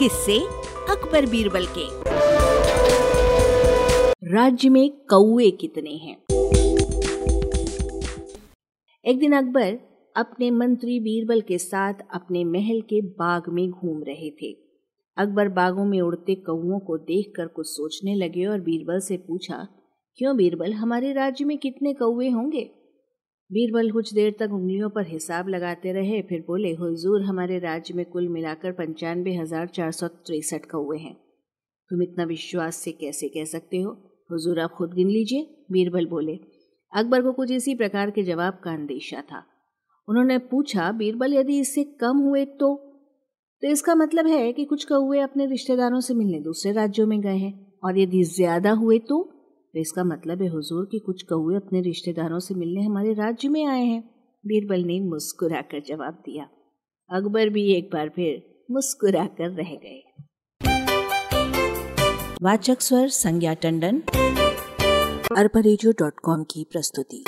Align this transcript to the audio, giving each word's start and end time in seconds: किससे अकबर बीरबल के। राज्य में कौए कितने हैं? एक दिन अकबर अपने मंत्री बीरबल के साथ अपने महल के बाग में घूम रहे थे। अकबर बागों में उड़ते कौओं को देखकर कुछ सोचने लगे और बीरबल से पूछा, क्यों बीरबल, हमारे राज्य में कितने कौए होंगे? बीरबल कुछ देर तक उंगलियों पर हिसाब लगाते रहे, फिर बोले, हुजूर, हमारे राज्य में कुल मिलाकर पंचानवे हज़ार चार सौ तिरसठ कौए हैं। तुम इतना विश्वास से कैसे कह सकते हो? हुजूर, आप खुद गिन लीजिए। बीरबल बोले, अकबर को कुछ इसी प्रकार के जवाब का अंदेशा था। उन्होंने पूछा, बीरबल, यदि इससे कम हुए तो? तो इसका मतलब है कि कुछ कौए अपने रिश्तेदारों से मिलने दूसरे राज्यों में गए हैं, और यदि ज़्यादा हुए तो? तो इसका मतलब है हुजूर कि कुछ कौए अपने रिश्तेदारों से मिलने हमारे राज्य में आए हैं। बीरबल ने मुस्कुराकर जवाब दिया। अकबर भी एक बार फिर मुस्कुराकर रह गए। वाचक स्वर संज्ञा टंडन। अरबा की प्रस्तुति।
किससे 0.00 0.38
अकबर 0.90 1.26
बीरबल 1.26 1.66
के। 1.66 1.86
राज्य 4.32 4.68
में 4.68 4.90
कौए 4.90 5.50
कितने 5.50 5.90
हैं? 5.90 6.16
एक 9.04 9.18
दिन 9.18 9.32
अकबर 9.32 9.78
अपने 10.16 10.50
मंत्री 10.50 11.00
बीरबल 11.00 11.40
के 11.40 11.58
साथ 11.58 11.94
अपने 12.14 12.44
महल 12.44 12.80
के 12.80 13.00
बाग 13.00 13.42
में 13.48 13.70
घूम 13.70 14.02
रहे 14.02 14.30
थे। 14.30 14.52
अकबर 15.16 15.48
बागों 15.48 15.84
में 15.84 16.00
उड़ते 16.00 16.34
कौओं 16.34 16.78
को 16.78 16.98
देखकर 16.98 17.46
कुछ 17.46 17.66
सोचने 17.66 18.14
लगे 18.14 18.46
और 18.46 18.60
बीरबल 18.60 19.00
से 19.00 19.16
पूछा, 19.16 19.68
क्यों 20.18 20.36
बीरबल, 20.36 20.72
हमारे 20.72 21.12
राज्य 21.12 21.44
में 21.44 21.58
कितने 21.58 21.94
कौए 21.94 22.28
होंगे? 22.28 22.70
बीरबल 23.50 23.90
कुछ 23.90 24.14
देर 24.14 24.34
तक 24.38 24.52
उंगलियों 24.52 24.88
पर 24.90 25.06
हिसाब 25.06 25.48
लगाते 25.48 25.92
रहे, 25.92 26.22
फिर 26.22 26.40
बोले, 26.40 26.72
हुजूर, 26.72 27.22
हमारे 27.22 27.58
राज्य 27.58 27.94
में 27.94 28.04
कुल 28.04 28.28
मिलाकर 28.28 28.72
पंचानवे 28.72 29.34
हज़ार 29.34 29.66
चार 29.66 29.90
सौ 29.90 30.08
तिरसठ 30.08 30.66
कौए 30.70 30.98
हैं। 30.98 31.14
तुम 31.90 32.02
इतना 32.02 32.24
विश्वास 32.24 32.76
से 32.76 32.92
कैसे 32.92 33.28
कह 33.28 33.44
सकते 33.44 33.80
हो? 33.80 33.90
हुजूर, 34.30 34.60
आप 34.60 34.70
खुद 34.70 34.94
गिन 34.94 35.08
लीजिए। 35.08 35.64
बीरबल 35.72 36.06
बोले, 36.06 36.38
अकबर 36.92 37.22
को 37.22 37.32
कुछ 37.32 37.50
इसी 37.50 37.74
प्रकार 37.74 38.10
के 38.10 38.22
जवाब 38.22 38.60
का 38.64 38.72
अंदेशा 38.72 39.20
था। 39.20 39.44
उन्होंने 40.08 40.38
पूछा, 40.38 40.92
बीरबल, 40.92 41.34
यदि 41.34 41.58
इससे 41.60 41.84
कम 41.84 42.16
हुए 42.16 42.44
तो? 42.44 42.74
तो 43.62 43.68
इसका 43.68 43.94
मतलब 43.94 44.26
है 44.26 44.52
कि 44.52 44.64
कुछ 44.64 44.84
कौए 44.84 45.18
अपने 45.18 45.46
रिश्तेदारों 45.46 46.00
से 46.00 46.14
मिलने 46.14 46.40
दूसरे 46.40 46.72
राज्यों 46.72 47.06
में 47.06 47.20
गए 47.20 47.36
हैं, 47.36 47.72
और 47.84 47.98
यदि 47.98 48.22
ज़्यादा 48.24 48.70
हुए 48.70 48.98
तो? 48.98 49.39
तो 49.74 49.80
इसका 49.80 50.04
मतलब 50.04 50.42
है 50.42 50.48
हुजूर 50.48 50.88
कि 50.92 50.98
कुछ 50.98 51.22
कौए 51.22 51.56
अपने 51.56 51.80
रिश्तेदारों 51.80 52.38
से 52.38 52.54
मिलने 52.54 52.82
हमारे 52.82 53.12
राज्य 53.12 53.48
में 53.48 53.66
आए 53.66 53.84
हैं। 53.84 54.10
बीरबल 54.46 54.80
ने 54.80 55.00
मुस्कुराकर 55.00 55.80
जवाब 55.80 56.14
दिया। 56.14 56.48
अकबर 57.10 57.48
भी 57.48 57.74
एक 57.74 57.90
बार 57.92 58.08
फिर 58.08 58.64
मुस्कुराकर 58.70 59.50
रह 59.50 59.74
गए। 59.74 60.02
वाचक 62.42 62.80
स्वर 62.80 63.08
संज्ञा 63.08 63.54
टंडन। 63.54 64.02
अरबा 65.36 66.42
की 66.42 66.66
प्रस्तुति। 66.72 67.24